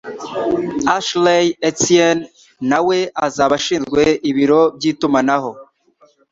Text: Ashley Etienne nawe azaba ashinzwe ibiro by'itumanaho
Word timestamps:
Ashley 0.95 1.45
Etienne 1.69 2.23
nawe 2.69 2.97
azaba 3.25 3.53
ashinzwe 3.59 4.01
ibiro 4.29 4.61
by'itumanaho 4.75 5.51